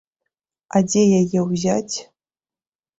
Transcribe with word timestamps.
А 0.79 0.81
дзе 0.87 1.03
яе 1.19 1.39
ўзяць? 1.53 1.95